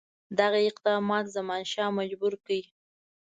دغه 0.39 0.57
اقداماتو 0.69 1.33
زمانشاه 1.37 1.89
مجبور 1.97 2.33
کړ. 2.45 2.61